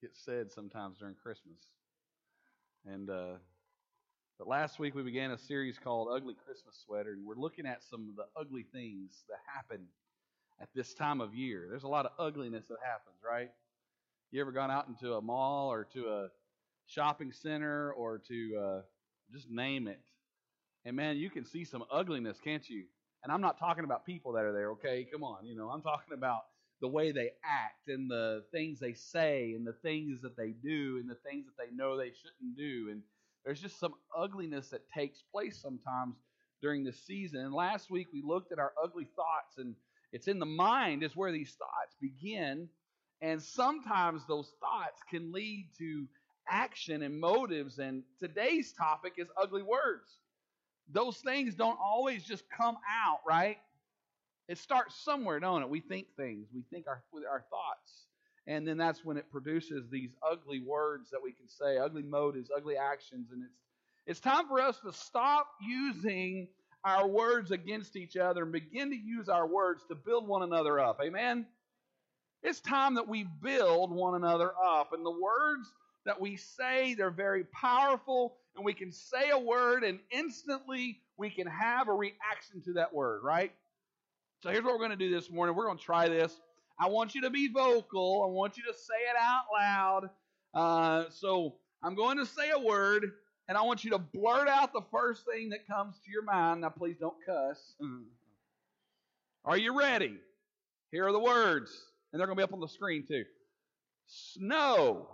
[0.00, 1.58] get said sometimes during Christmas.
[2.86, 3.34] And uh,
[4.38, 7.82] but last week we began a series called Ugly Christmas Sweater, and we're looking at
[7.82, 9.80] some of the ugly things that happen
[10.60, 11.66] at this time of year.
[11.68, 13.50] There's a lot of ugliness that happens, right?
[14.30, 16.28] You ever gone out into a mall or to a
[16.86, 18.80] shopping center or to uh,
[19.32, 20.00] just name it?
[20.86, 22.84] And man, you can see some ugliness, can't you?
[23.22, 25.06] And I'm not talking about people that are there, okay?
[25.12, 26.44] Come on, you know, I'm talking about
[26.80, 30.98] the way they act and the things they say and the things that they do
[31.00, 32.88] and the things that they know they shouldn't do.
[32.90, 33.02] And
[33.44, 36.16] there's just some ugliness that takes place sometimes
[36.62, 37.40] during the season.
[37.40, 39.74] And last week we looked at our ugly thoughts, and
[40.12, 42.68] it's in the mind is where these thoughts begin.
[43.22, 46.06] And sometimes those thoughts can lead to
[46.48, 47.78] action and motives.
[47.78, 50.18] And today's topic is ugly words.
[50.92, 53.58] Those things don't always just come out, right?
[54.48, 55.68] It starts somewhere, don't it?
[55.68, 56.48] We think things.
[56.54, 58.06] We think our with our thoughts.
[58.46, 62.50] And then that's when it produces these ugly words that we can say, ugly motives,
[62.56, 63.28] ugly actions.
[63.32, 63.54] And it's
[64.06, 66.48] it's time for us to stop using
[66.84, 70.80] our words against each other and begin to use our words to build one another
[70.80, 71.00] up.
[71.00, 71.46] Amen?
[72.42, 74.92] It's time that we build one another up.
[74.92, 75.70] And the words
[76.06, 81.30] that we say, they're very powerful, and we can say a word and instantly we
[81.30, 83.52] can have a reaction to that word, right?
[84.42, 85.54] So here's what we're going to do this morning.
[85.54, 86.40] We're going to try this.
[86.78, 88.24] I want you to be vocal.
[88.26, 90.10] I want you to say it out loud.
[90.54, 93.12] Uh, so I'm going to say a word,
[93.48, 96.62] and I want you to blurt out the first thing that comes to your mind.
[96.62, 97.74] Now, please don't cuss.
[99.44, 100.16] Are you ready?
[100.90, 101.70] Here are the words,
[102.12, 103.24] and they're going to be up on the screen too.
[104.06, 105.08] Snow.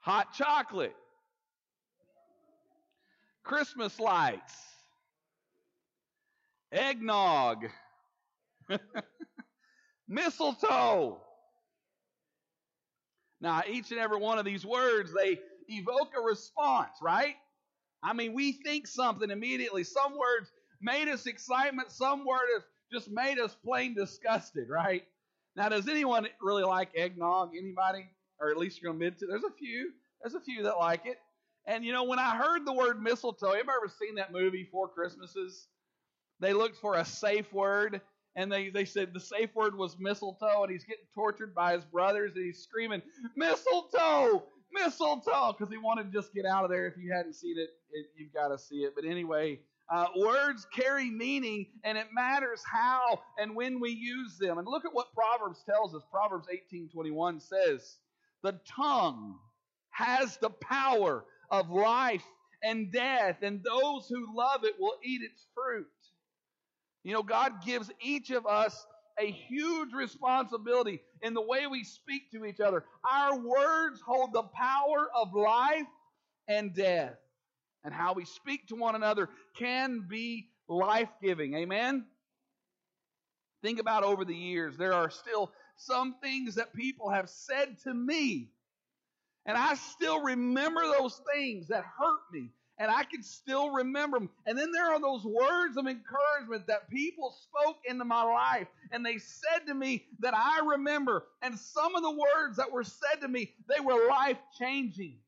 [0.00, 0.94] Hot chocolate.
[3.42, 4.54] Christmas lights
[6.72, 7.66] eggnog,
[10.08, 11.20] mistletoe.
[13.40, 17.34] Now, each and every one of these words, they evoke a response, right?
[18.02, 19.84] I mean, we think something immediately.
[19.84, 25.04] Some words made us excitement, some words just made us plain disgusted, right?
[25.56, 27.50] Now, does anyone really like eggnog?
[27.56, 28.08] Anybody?
[28.40, 29.26] Or at least you're going to admit to?
[29.26, 29.92] There's a few.
[30.22, 31.18] There's a few that like it.
[31.66, 34.68] And you know, when I heard the word mistletoe, have you ever seen that movie,
[34.70, 35.68] Four Christmases?
[36.42, 38.00] They looked for a safe word,
[38.34, 41.84] and they, they said the safe word was mistletoe, and he's getting tortured by his
[41.84, 43.00] brothers, and he's screaming,
[43.36, 44.42] Mistletoe!
[44.72, 45.54] Mistletoe!
[45.56, 46.88] Because he wanted to just get out of there.
[46.88, 48.92] If you hadn't seen it, it you've got to see it.
[48.96, 54.58] But anyway, uh, words carry meaning, and it matters how and when we use them.
[54.58, 56.02] And look at what Proverbs tells us.
[56.10, 57.98] Proverbs 18:21 says,
[58.42, 59.38] "The tongue
[59.90, 62.26] has the power of life
[62.64, 65.86] and death, and those who love it will eat its fruit."
[67.04, 68.86] You know, God gives each of us
[69.18, 72.84] a huge responsibility in the way we speak to each other.
[73.08, 75.86] Our words hold the power of life
[76.48, 77.16] and death.
[77.84, 81.54] And how we speak to one another can be life giving.
[81.54, 82.04] Amen?
[83.62, 87.92] Think about over the years, there are still some things that people have said to
[87.92, 88.50] me.
[89.46, 92.50] And I still remember those things that hurt me
[92.82, 94.28] and I can still remember them.
[94.44, 99.06] And then there are those words of encouragement that people spoke into my life, and
[99.06, 101.26] they said to me that I remember.
[101.42, 105.18] And some of the words that were said to me, they were life changing.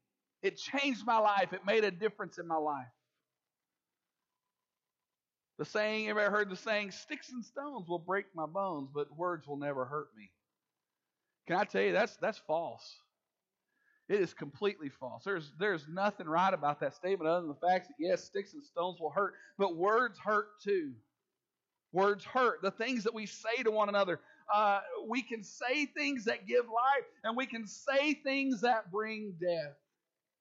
[0.42, 2.88] It changed my life, it made a difference in my life.
[5.58, 9.46] The saying, ever heard the saying, sticks and stones will break my bones, but words
[9.46, 10.32] will never hurt me?
[11.46, 12.96] Can I tell you, that's, that's false.
[14.08, 15.24] It is completely false.
[15.24, 18.62] There's, there's nothing right about that statement other than the fact that, yes, sticks and
[18.62, 20.92] stones will hurt, but words hurt too.
[21.92, 22.60] Words hurt.
[22.60, 24.20] The things that we say to one another.
[24.52, 29.32] Uh, we can say things that give life, and we can say things that bring
[29.40, 29.72] death.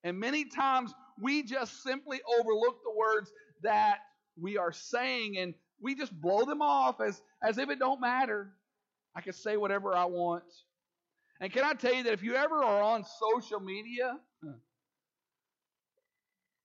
[0.04, 3.32] And many times we just simply overlook the words
[3.62, 4.00] that
[4.38, 8.52] we are saying, and we just blow them off as, as if it don't matter.
[9.16, 10.44] I can say whatever I want.
[11.44, 14.18] And can I tell you that if you ever are on social media,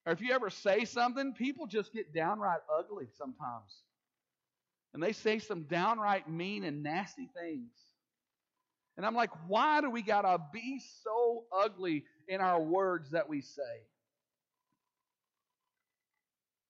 [0.06, 3.82] or if you ever say something, people just get downright ugly sometimes.
[4.94, 7.72] And they say some downright mean and nasty things.
[8.96, 13.28] And I'm like, why do we got to be so ugly in our words that
[13.28, 13.82] we say?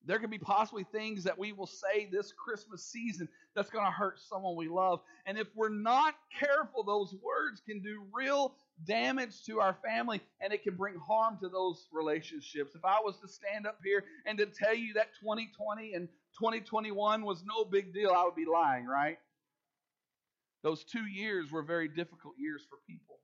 [0.06, 3.28] There could be possibly things that we will say this Christmas season
[3.58, 5.00] that's going to hurt someone we love.
[5.26, 8.54] And if we're not careful, those words can do real
[8.86, 12.76] damage to our family and it can bring harm to those relationships.
[12.76, 16.08] If I was to stand up here and to tell you that 2020 and
[16.38, 19.18] 2021 was no big deal, I would be lying, right?
[20.62, 23.18] Those two years were very difficult years for people.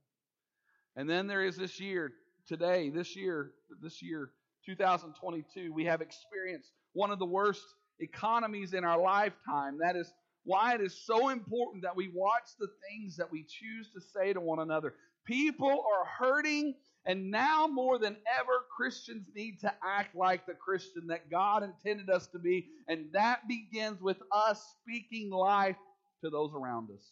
[0.96, 2.12] And then there is this year,
[2.48, 4.30] today, this year, this year,
[4.66, 7.62] 2022, we have experienced one of the worst
[8.00, 9.78] economies in our lifetime.
[9.78, 10.12] That is
[10.44, 14.32] why it is so important that we watch the things that we choose to say
[14.32, 14.94] to one another.
[15.24, 16.74] People are hurting,
[17.06, 22.10] and now more than ever, Christians need to act like the Christian that God intended
[22.10, 25.76] us to be, and that begins with us speaking life
[26.22, 27.04] to those around us.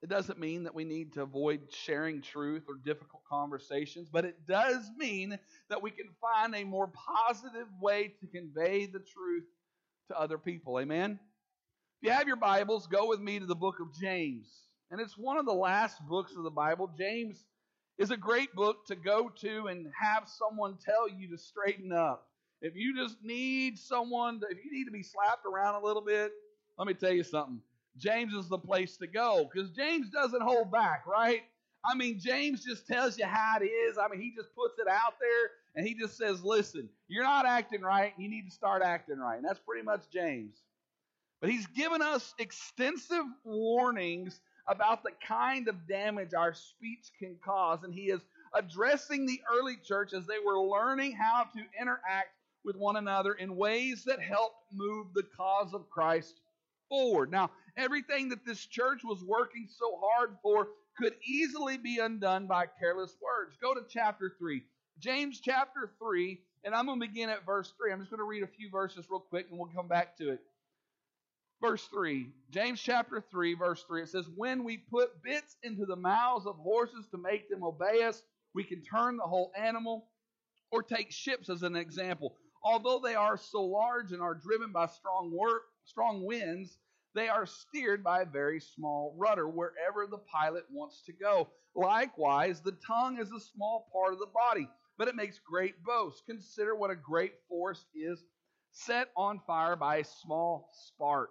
[0.00, 4.46] It doesn't mean that we need to avoid sharing truth or difficult conversations, but it
[4.46, 9.44] does mean that we can find a more positive way to convey the truth
[10.08, 10.78] to other people.
[10.80, 11.18] Amen?
[12.00, 14.48] If you have your Bibles, go with me to the book of James.
[14.90, 16.90] And it's one of the last books of the Bible.
[16.96, 17.44] James
[17.98, 22.26] is a great book to go to and have someone tell you to straighten up.
[22.62, 26.02] If you just need someone, to, if you need to be slapped around a little
[26.02, 26.32] bit,
[26.78, 27.60] let me tell you something.
[27.98, 31.42] James is the place to go because James doesn't hold back, right?
[31.84, 33.98] I mean, James just tells you how it is.
[33.98, 37.46] I mean, he just puts it out there and he just says, listen, you're not
[37.46, 38.12] acting right.
[38.18, 39.36] You need to start acting right.
[39.36, 40.56] And that's pretty much James.
[41.40, 47.84] But he's given us extensive warnings about the kind of damage our speech can cause.
[47.84, 48.20] And he is
[48.54, 52.30] addressing the early church as they were learning how to interact
[52.64, 56.40] with one another in ways that helped move the cause of Christ
[56.88, 57.30] forward.
[57.30, 62.66] Now, everything that this church was working so hard for could easily be undone by
[62.66, 63.56] careless words.
[63.60, 64.62] Go to chapter 3.
[64.98, 67.92] James chapter 3, and I'm going to begin at verse 3.
[67.92, 70.30] I'm just going to read a few verses real quick and we'll come back to
[70.30, 70.40] it.
[71.60, 75.96] Verse 3, James chapter 3, verse 3, it says, When we put bits into the
[75.96, 78.22] mouths of horses to make them obey us,
[78.54, 80.06] we can turn the whole animal.
[80.70, 82.36] Or take ships as an example.
[82.62, 86.76] Although they are so large and are driven by strong, work, strong winds,
[87.18, 91.48] they are steered by a very small rudder wherever the pilot wants to go.
[91.74, 96.22] Likewise, the tongue is a small part of the body, but it makes great boasts.
[96.26, 98.22] Consider what a great force is
[98.70, 101.30] set on fire by a small spark.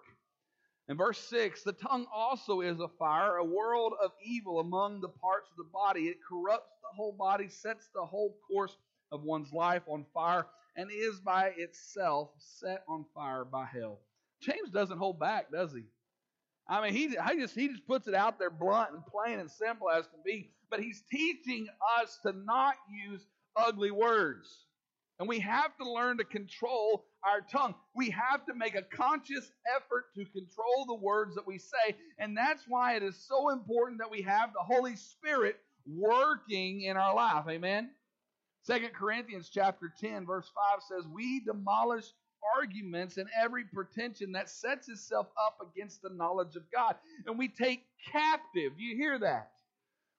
[0.89, 5.09] In verse 6, the tongue also is a fire, a world of evil among the
[5.09, 6.07] parts of the body.
[6.07, 8.75] It corrupts the whole body, sets the whole course
[9.11, 13.99] of one's life on fire, and is by itself set on fire by hell.
[14.41, 15.83] James doesn't hold back, does he?
[16.69, 19.89] I mean, he, just he just puts it out there blunt and plain and simple
[19.89, 20.51] as can be.
[20.69, 21.67] But he's teaching
[22.01, 22.75] us to not
[23.07, 23.25] use
[23.55, 24.65] ugly words.
[25.19, 27.73] And we have to learn to control our tongue.
[27.95, 31.95] We have to make a conscious effort to control the words that we say.
[32.19, 35.55] And that's why it is so important that we have the Holy Spirit
[35.87, 37.45] working in our life.
[37.49, 37.89] Amen.
[38.61, 42.05] Second Corinthians chapter 10, verse 5 says, We demolish
[42.57, 46.95] arguments and every pretension that sets itself up against the knowledge of God.
[47.25, 49.51] And we take captive, you hear that?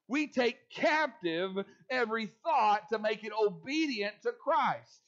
[0.09, 1.51] We take captive
[1.91, 5.03] every thought to make it obedient to Christ.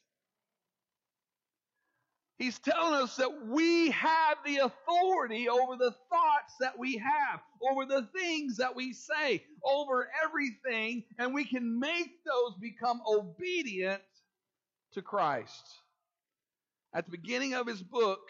[2.39, 7.41] He's telling us that we have the authority over the thoughts that we have,
[7.71, 14.01] over the things that we say, over everything, and we can make those become obedient
[14.93, 15.69] to Christ.
[16.93, 18.21] At the beginning of his book,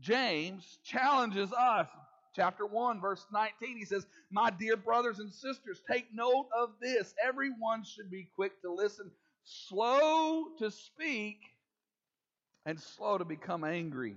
[0.00, 1.88] James challenges us.
[2.34, 7.14] Chapter 1, verse 19, he says, My dear brothers and sisters, take note of this.
[7.22, 9.10] Everyone should be quick to listen,
[9.44, 11.38] slow to speak,
[12.64, 14.16] and slow to become angry.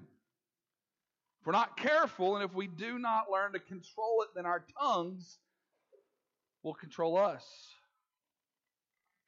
[1.40, 4.64] If we're not careful, and if we do not learn to control it, then our
[4.80, 5.40] tongues
[6.62, 7.46] will control us.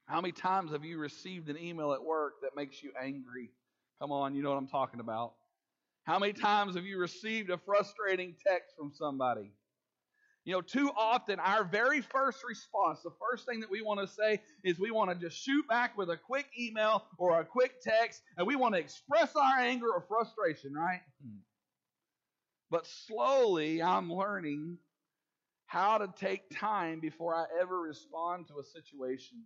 [0.06, 3.50] How many times have you received an email at work that makes you angry?
[4.04, 5.32] Come on, you know what I'm talking about.
[6.04, 9.54] How many times have you received a frustrating text from somebody?
[10.44, 14.14] You know, too often our very first response, the first thing that we want to
[14.14, 17.80] say is we want to just shoot back with a quick email or a quick
[17.82, 21.00] text, and we want to express our anger or frustration, right?
[21.26, 21.38] Hmm.
[22.70, 24.80] But slowly I'm learning
[25.66, 29.44] how to take time before I ever respond to a situation.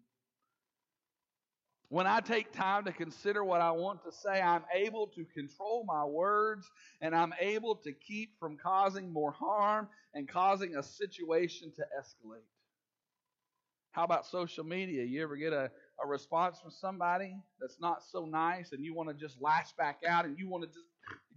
[1.90, 5.86] When I take time to consider what I want to say, I'm able to control
[5.88, 11.72] my words and I'm able to keep from causing more harm and causing a situation
[11.78, 12.44] to escalate.
[13.92, 15.04] How about social media?
[15.06, 15.72] You ever get a,
[16.04, 20.02] a response from somebody that's not so nice and you want to just lash back
[20.08, 20.86] out and you want to just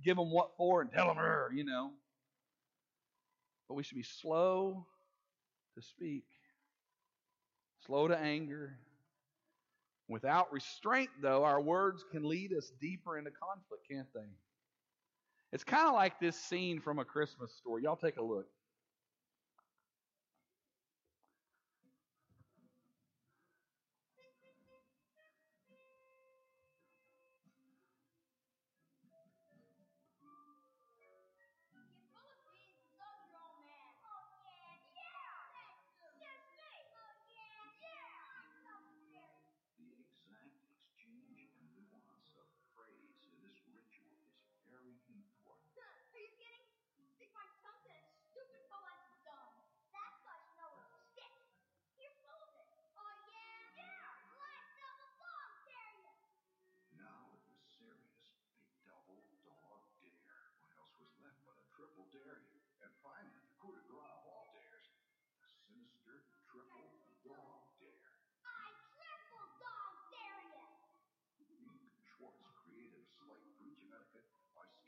[0.04, 1.16] give them what for and tell them,
[1.54, 1.92] you know?
[3.68, 4.84] But we should be slow
[5.76, 6.24] to speak,
[7.86, 8.76] slow to anger,
[10.10, 14.26] Without restraint, though, our words can lead us deeper into conflict, can't they?
[15.52, 17.84] It's kind of like this scene from a Christmas story.
[17.84, 18.46] Y'all take a look.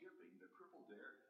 [0.03, 1.22] skipping, the cripple there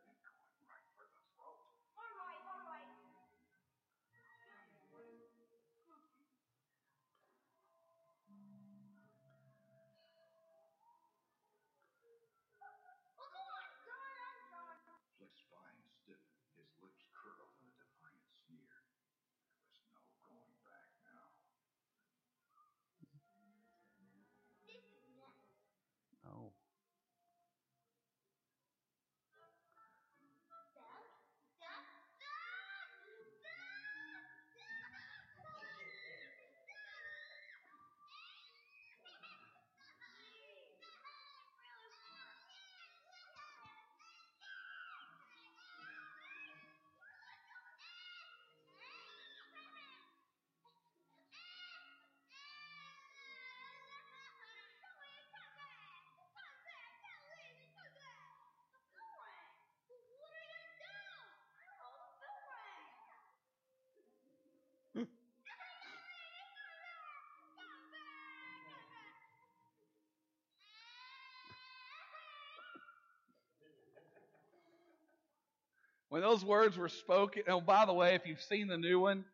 [76.13, 79.25] When those words were spoken, oh, by the way, if you've seen the new one,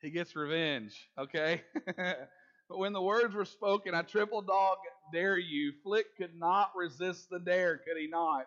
[0.00, 1.62] he gets revenge, okay?
[1.96, 4.76] but when the words were spoken, I triple dog
[5.12, 8.46] dare you, Flick could not resist the dare, could he not?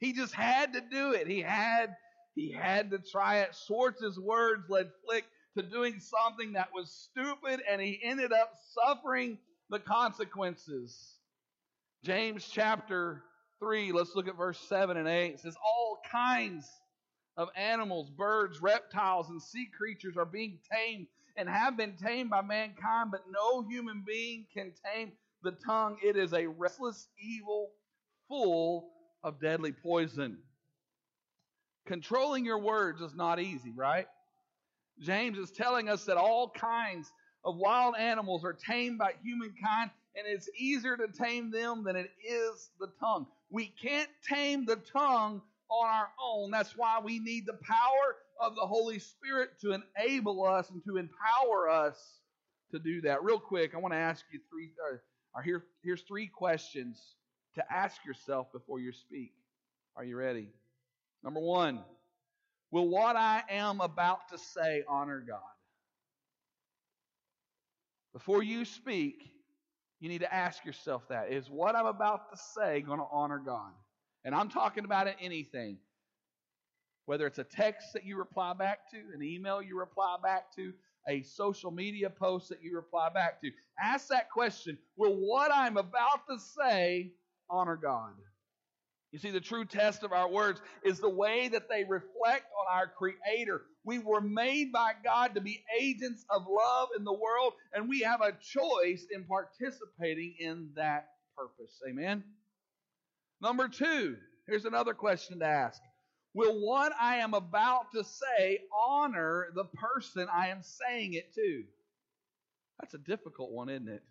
[0.00, 1.28] He just had to do it.
[1.28, 1.94] He had
[2.34, 3.56] he had to try it.
[3.68, 5.24] Schwartz's words led Flick
[5.56, 9.38] to doing something that was stupid, and he ended up suffering
[9.70, 11.14] the consequences.
[12.02, 13.22] James chapter
[13.60, 15.34] 3, let's look at verse 7 and 8.
[15.34, 16.68] It says, All kinds
[17.38, 22.42] of animals, birds, reptiles, and sea creatures are being tamed and have been tamed by
[22.42, 25.12] mankind, but no human being can tame
[25.44, 25.96] the tongue.
[26.02, 27.70] It is a restless evil
[28.28, 28.90] full
[29.22, 30.38] of deadly poison.
[31.86, 34.06] Controlling your words is not easy, right?
[35.00, 37.12] James is telling us that all kinds
[37.44, 42.10] of wild animals are tamed by humankind, and it's easier to tame them than it
[42.28, 43.28] is the tongue.
[43.48, 46.50] We can't tame the tongue on our own.
[46.50, 50.96] That's why we need the power of the Holy Spirit to enable us and to
[50.96, 52.20] empower us
[52.70, 53.22] to do that.
[53.22, 54.70] Real quick, I want to ask you three.
[54.82, 55.02] Or,
[55.34, 57.16] or here, here's three questions
[57.54, 59.32] to ask yourself before you speak.
[59.96, 60.48] Are you ready?
[61.24, 61.80] Number one,
[62.70, 65.40] will what I am about to say honor God?
[68.12, 69.30] Before you speak,
[70.00, 71.32] you need to ask yourself that.
[71.32, 73.72] Is what I'm about to say going to honor God?
[74.28, 75.78] And I'm talking about it anything.
[77.06, 80.74] Whether it's a text that you reply back to, an email you reply back to,
[81.08, 83.50] a social media post that you reply back to.
[83.82, 87.14] Ask that question Will what I'm about to say
[87.48, 88.12] honor God?
[89.12, 92.66] You see, the true test of our words is the way that they reflect on
[92.70, 93.62] our Creator.
[93.82, 98.00] We were made by God to be agents of love in the world, and we
[98.00, 101.80] have a choice in participating in that purpose.
[101.88, 102.22] Amen?
[103.40, 104.16] Number two,
[104.46, 105.80] here's another question to ask
[106.34, 111.64] Will what I am about to say honor the person I am saying it to?
[112.80, 114.02] That's a difficult one, isn't it?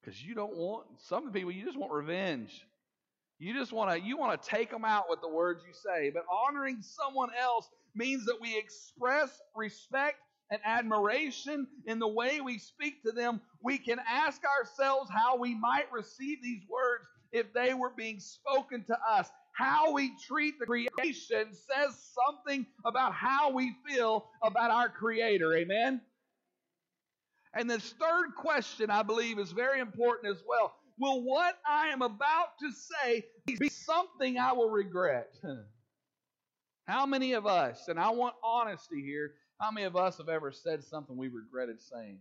[0.00, 2.64] Because you don't want, some people, you just want revenge.
[3.38, 6.10] You just want to you want to take them out with the words you say.
[6.10, 10.18] But honoring someone else means that we express respect
[10.50, 13.40] and admiration in the way we speak to them.
[13.62, 18.84] We can ask ourselves how we might receive these words if they were being spoken
[18.84, 19.28] to us.
[19.52, 25.54] How we treat the creation says something about how we feel about our Creator.
[25.54, 26.00] Amen?
[27.54, 30.74] And this third question, I believe, is very important as well.
[30.98, 35.34] will what I am about to say be something I will regret?
[36.86, 40.52] How many of us, and I want honesty here, how many of us have ever
[40.52, 42.18] said something we regretted saying?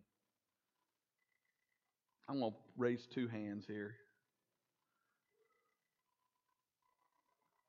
[2.30, 3.96] I'm going to raise two hands here.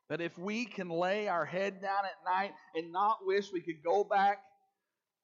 [0.09, 3.83] But if we can lay our head down at night and not wish we could
[3.83, 4.39] go back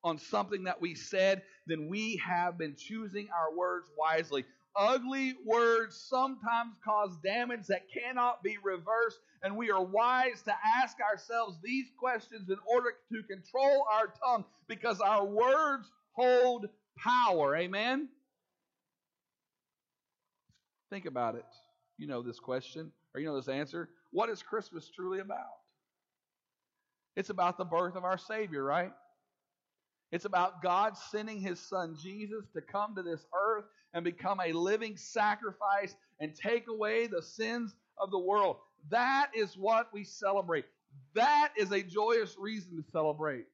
[0.03, 4.45] on something that we said, then we have been choosing our words wisely.
[4.77, 10.97] Ugly words sometimes cause damage that cannot be reversed, and we are wise to ask
[11.01, 17.57] ourselves these questions in order to control our tongue because our words hold power.
[17.57, 18.09] Amen?
[20.89, 21.45] Think about it.
[21.99, 23.91] You know this question, or you know this answer.
[24.13, 25.39] What is Christmas truly about?
[27.17, 28.93] It's about the birth of our Savior, right?
[30.13, 33.65] It's about God sending His Son Jesus to come to this earth
[33.95, 38.57] and become a living sacrifice and take away the sins of the world.
[38.91, 40.65] That is what we celebrate.
[41.15, 43.47] That is a joyous reason to celebrate.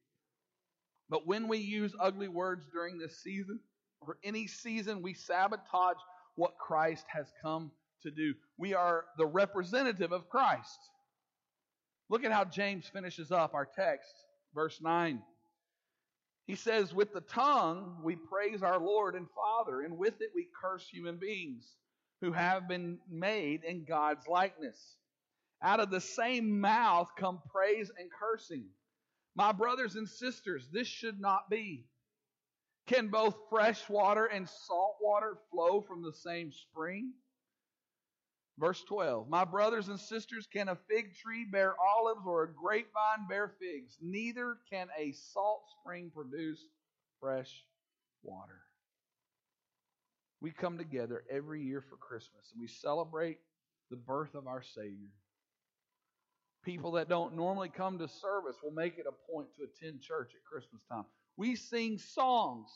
[1.09, 3.61] But when we use ugly words during this season,
[4.01, 5.97] or any season, we sabotage
[6.35, 7.71] what Christ has come
[8.07, 8.35] to do.
[8.57, 10.79] We are the representative of Christ.
[12.09, 14.15] Look at how James finishes up our text,
[14.55, 15.21] verse 9.
[16.47, 20.49] He says, With the tongue we praise our Lord and Father, and with it we
[20.61, 21.65] curse human beings
[22.21, 24.97] who have been made in God's likeness.
[25.63, 28.65] Out of the same mouth come praise and cursing.
[29.35, 31.85] My brothers and sisters, this should not be.
[32.87, 37.13] Can both fresh water and salt water flow from the same spring?
[38.59, 43.29] Verse 12 My brothers and sisters, can a fig tree bear olives or a grapevine
[43.29, 43.99] bear figs?
[44.01, 46.65] Neither can a salt spring produce
[47.21, 47.65] fresh
[48.23, 48.61] water.
[50.41, 53.39] We come together every year for Christmas and we celebrate
[53.91, 55.13] the birth of our Savior.
[56.65, 60.33] People that don't normally come to service will make it a point to attend church
[60.35, 61.05] at Christmas time.
[61.37, 62.69] We sing songs.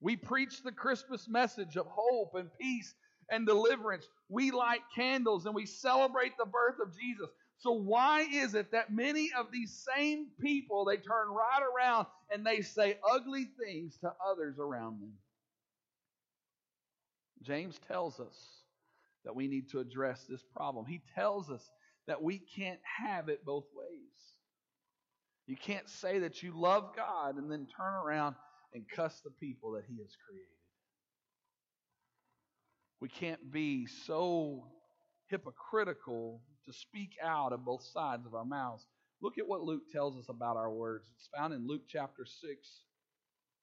[0.00, 2.94] We preach the Christmas message of hope and peace
[3.30, 4.06] and deliverance.
[4.28, 7.28] We light candles and we celebrate the birth of Jesus.
[7.58, 12.46] So why is it that many of these same people they turn right around and
[12.46, 15.12] they say ugly things to others around them?
[17.42, 18.36] James tells us
[19.24, 20.84] that we need to address this problem.
[20.86, 21.70] He tells us
[22.06, 24.16] that we can't have it both ways.
[25.46, 28.34] You can't say that you love God and then turn around
[28.74, 30.46] and cuss the people that He has created.
[33.00, 34.64] We can't be so
[35.28, 38.86] hypocritical to speak out of both sides of our mouths.
[39.20, 41.08] Look at what Luke tells us about our words.
[41.14, 42.68] It's found in Luke chapter 6,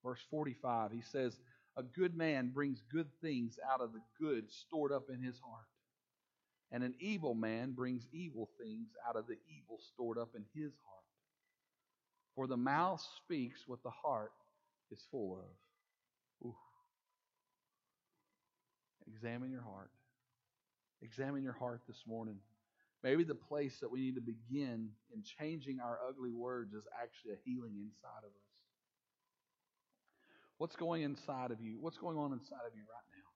[0.04, 0.92] verse 45.
[0.92, 1.36] He says,
[1.76, 5.66] A good man brings good things out of the good stored up in his heart,
[6.70, 10.72] and an evil man brings evil things out of the evil stored up in his
[10.86, 11.04] heart.
[12.34, 14.32] For the mouth speaks what the heart
[14.90, 15.63] is full of.
[19.06, 19.90] Examine your heart.
[21.02, 22.36] Examine your heart this morning.
[23.02, 27.32] Maybe the place that we need to begin in changing our ugly words is actually
[27.32, 28.44] a healing inside of us.
[30.56, 31.76] What's going inside of you?
[31.80, 33.30] What's going on inside of you right now?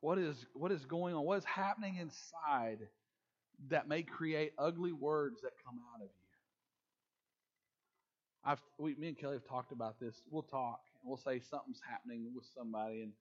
[0.00, 1.24] What is what is going on?
[1.24, 2.78] What is happening inside
[3.68, 6.20] that may create ugly words that come out of you?
[8.42, 10.14] I've we, me and Kelly have talked about this.
[10.30, 13.12] We'll talk and we'll say something's happening with somebody and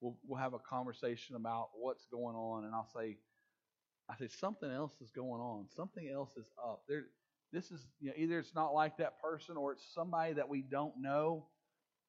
[0.00, 3.18] we'll we'll have a conversation about what's going on, and I'll say,
[4.10, 6.82] I say something else is going on, something else is up.
[6.88, 7.06] There,
[7.52, 10.62] this is you know either it's not like that person or it's somebody that we
[10.62, 11.46] don't know,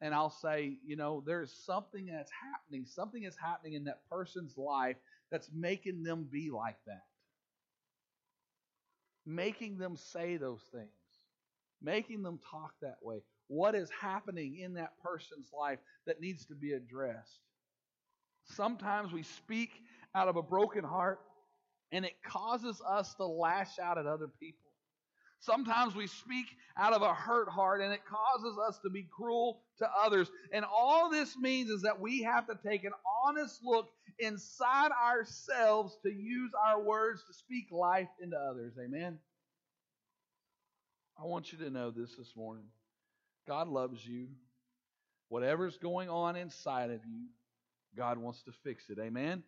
[0.01, 4.57] and I'll say, you know, there's something that's happening, something is happening in that person's
[4.57, 4.97] life
[5.31, 7.05] that's making them be like that,
[9.25, 10.89] making them say those things,
[11.81, 13.23] making them talk that way.
[13.47, 17.39] What is happening in that person's life that needs to be addressed?
[18.55, 19.71] Sometimes we speak
[20.15, 21.19] out of a broken heart
[21.91, 24.59] and it causes us to lash out at other people.
[25.39, 29.61] Sometimes we speak out of a hurt heart and it causes us to be cruel
[29.77, 30.29] to others.
[30.51, 32.93] And all this means is that we have to take an
[33.25, 33.87] honest look
[34.19, 38.73] inside ourselves to use our words to speak life into others.
[38.83, 39.19] Amen.
[41.19, 42.65] I want you to know this this morning.
[43.47, 44.27] God loves you.
[45.29, 47.27] Whatever's going on inside of you,
[47.97, 48.99] God wants to fix it.
[48.99, 49.43] Amen?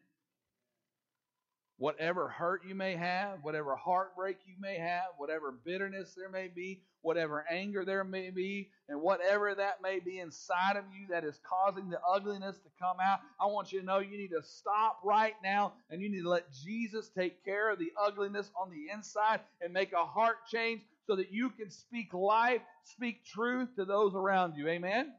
[1.80, 6.82] whatever hurt you may have, whatever heartbreak you may have, whatever bitterness there may be,
[7.02, 11.40] whatever anger there may be, and whatever that may be inside of you that is
[11.50, 15.00] causing the ugliness to come out, I want you to know you need to stop
[15.06, 18.94] right now and you need to let Jesus take care of the ugliness on the
[18.94, 23.86] inside and make a heart change so that you can speak life, speak truth to
[23.86, 24.68] those around you.
[24.68, 25.14] Amen?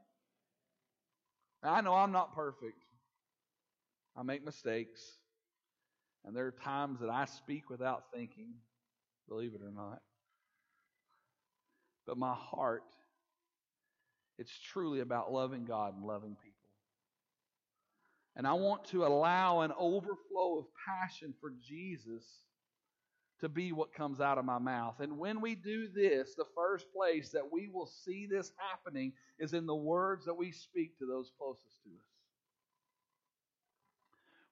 [1.62, 2.85] Now, I know I'm not perfect.
[4.16, 5.01] I make mistakes.
[6.25, 8.49] And there are times that I speak without thinking,
[9.29, 10.01] believe it or not.
[12.07, 12.85] But my heart,
[14.38, 16.57] it's truly about loving God and loving people.
[18.37, 22.25] And I want to allow an overflow of passion for Jesus
[23.40, 25.01] to be what comes out of my mouth.
[25.01, 29.55] And when we do this, the first place that we will see this happening is
[29.55, 32.10] in the words that we speak to those closest to us.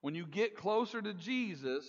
[0.01, 1.87] When you get closer to Jesus,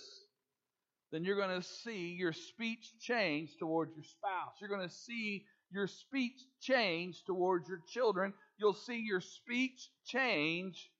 [1.12, 4.54] then you're going to see your speech change towards your spouse.
[4.60, 8.32] You're going to see your speech change towards your children.
[8.58, 10.90] You'll see your speech change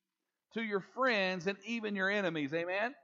[0.54, 2.52] to your friends and even your enemies.
[2.54, 2.94] Amen?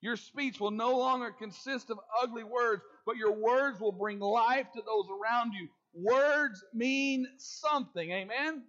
[0.00, 4.66] Your speech will no longer consist of ugly words, but your words will bring life
[4.74, 5.68] to those around you.
[5.94, 8.10] Words mean something.
[8.10, 8.64] Amen?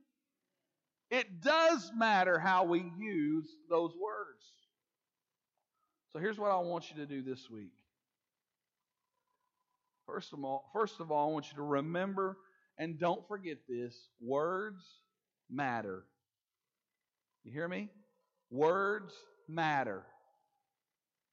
[1.11, 4.43] It does matter how we use those words.
[6.11, 7.73] So here's what I want you to do this week.
[10.05, 12.37] First of all, first of all, I want you to remember
[12.77, 13.95] and don't forget this.
[14.21, 14.83] Words
[15.49, 16.03] matter.
[17.43, 17.89] You hear me?
[18.49, 19.13] Words
[19.47, 20.03] matter.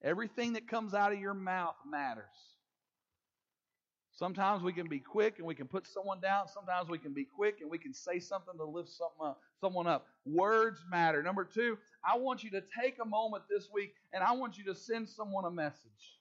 [0.03, 2.25] Everything that comes out of your mouth matters.
[4.23, 6.47] Sometimes we can be quick and we can put someone down.
[6.47, 10.07] Sometimes we can be quick and we can say something to lift up, someone up.
[10.25, 11.25] Words matter.
[11.25, 11.77] Number two,
[12.09, 15.09] I want you to take a moment this week and I want you to send
[15.09, 16.21] someone a message.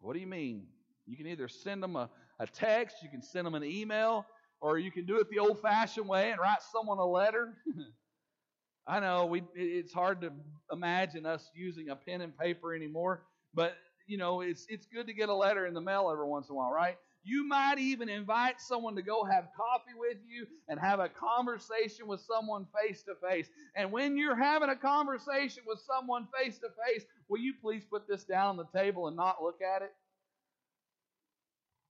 [0.00, 0.66] What do you mean?
[1.06, 2.10] You can either send them a,
[2.40, 4.26] a text, you can send them an email,
[4.60, 7.54] or you can do it the old fashioned way and write someone a letter.
[8.86, 10.30] I know we it's hard to
[10.70, 13.22] imagine us using a pen and paper anymore,
[13.54, 16.48] but you know, it's it's good to get a letter in the mail every once
[16.48, 16.96] in a while, right?
[17.24, 22.06] You might even invite someone to go have coffee with you and have a conversation
[22.06, 23.48] with someone face to face.
[23.74, 28.06] And when you're having a conversation with someone face to face, will you please put
[28.06, 29.92] this down on the table and not look at it?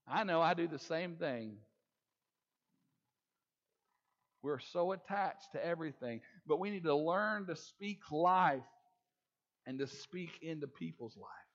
[0.09, 1.57] I know I do the same thing.
[4.43, 8.63] We're so attached to everything, but we need to learn to speak life
[9.67, 11.46] and to speak into people's life.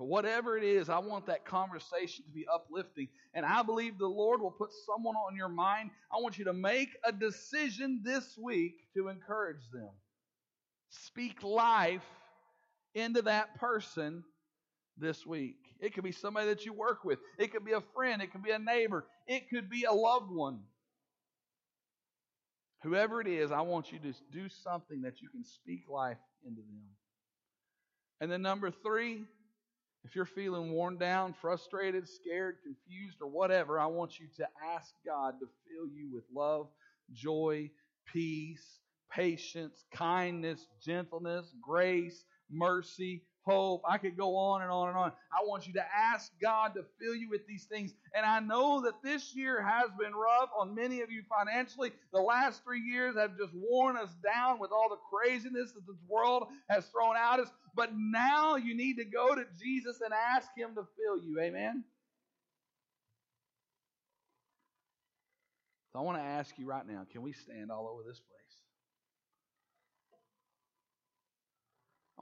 [0.00, 3.08] But whatever it is, I want that conversation to be uplifting.
[3.34, 5.90] And I believe the Lord will put someone on your mind.
[6.10, 9.90] I want you to make a decision this week to encourage them.
[10.88, 12.00] Speak life
[12.94, 14.24] into that person
[14.96, 15.58] this week.
[15.80, 18.42] It could be somebody that you work with, it could be a friend, it could
[18.42, 20.60] be a neighbor, it could be a loved one.
[22.84, 26.62] Whoever it is, I want you to do something that you can speak life into
[26.62, 26.84] them.
[28.22, 29.24] And then number three,
[30.04, 34.94] if you're feeling worn down, frustrated, scared, confused, or whatever, I want you to ask
[35.04, 36.68] God to fill you with love,
[37.12, 37.70] joy,
[38.10, 43.82] peace, patience, kindness, gentleness, grace, mercy, hope.
[43.88, 45.12] I could go on and on and on.
[45.32, 47.94] I want you to ask God to fill you with these things.
[48.14, 51.92] And I know that this year has been rough on many of you financially.
[52.12, 56.00] The last three years have just worn us down with all the craziness that this
[56.08, 57.48] world has thrown at us.
[57.74, 61.40] But now you need to go to Jesus and ask Him to fill you.
[61.40, 61.84] Amen?
[65.92, 68.39] So I want to ask you right now can we stand all over this place?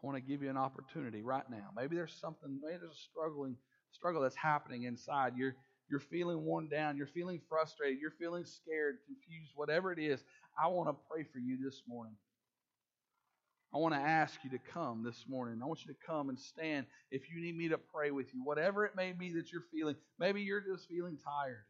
[0.02, 1.70] I want to give you an opportunity right now.
[1.74, 3.56] Maybe there's something, maybe there's a struggling
[3.90, 5.32] struggle that's happening inside.
[5.36, 5.56] You're
[5.90, 10.22] you're feeling worn down, you're feeling frustrated, you're feeling scared, confused, whatever it is.
[10.62, 12.14] I want to pray for you this morning.
[13.74, 15.60] I want to ask you to come this morning.
[15.62, 18.42] I want you to come and stand if you need me to pray with you.
[18.44, 19.96] Whatever it may be that you're feeling.
[20.18, 21.64] Maybe you're just feeling tired.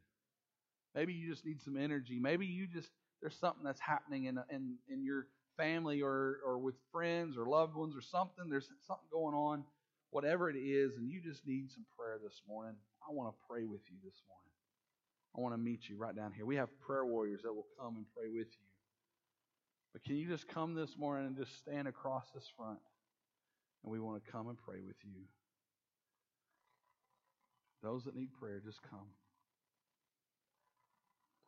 [0.95, 2.19] Maybe you just need some energy.
[2.21, 5.27] Maybe you just there's something that's happening in in in your
[5.59, 9.65] family or, or with friends or loved ones or something, there's something going on,
[10.11, 13.65] whatever it is, and you just need some prayer this morning, I want to pray
[13.65, 14.49] with you this morning.
[15.37, 16.47] I want to meet you right down here.
[16.47, 18.69] We have prayer warriors that will come and pray with you.
[19.93, 22.79] But can you just come this morning and just stand across this front?
[23.83, 25.23] And we want to come and pray with you.
[27.83, 29.09] Those that need prayer, just come.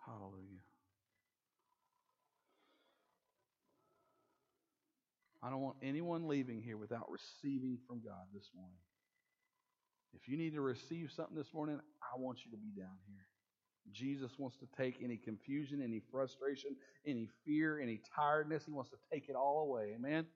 [0.07, 0.60] Hallelujah.
[5.43, 8.77] I don't want anyone leaving here without receiving from God this morning.
[10.13, 13.27] If you need to receive something this morning, I want you to be down here.
[13.93, 16.77] Jesus wants to take any confusion, any frustration,
[17.07, 18.65] any fear, any tiredness.
[18.67, 19.95] He wants to take it all away.
[19.97, 20.27] Amen?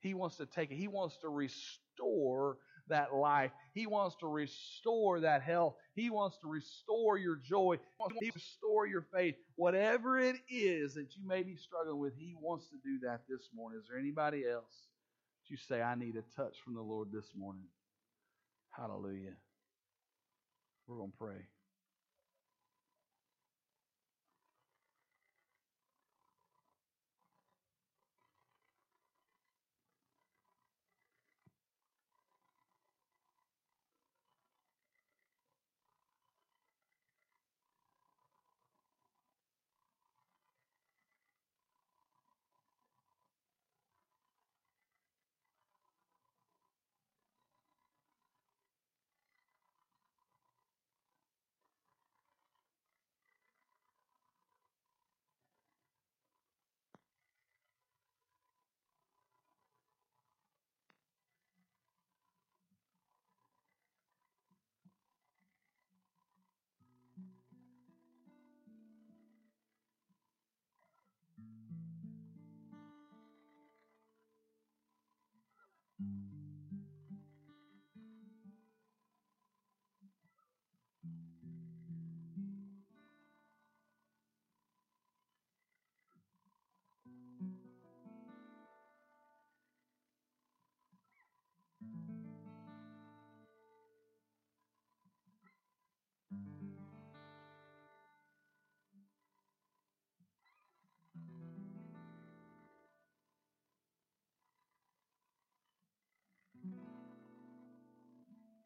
[0.00, 0.76] He wants to take it.
[0.76, 3.50] He wants to restore that life.
[3.74, 5.74] He wants to restore that health.
[5.94, 7.76] He wants to restore your joy.
[7.76, 9.34] He wants to restore your faith.
[9.56, 13.48] Whatever it is that you may be struggling with, He wants to do that this
[13.54, 13.80] morning.
[13.80, 14.72] Is there anybody else
[15.42, 17.64] that you say, I need a touch from the Lord this morning?
[18.70, 19.34] Hallelujah.
[20.86, 21.55] We're going to pray.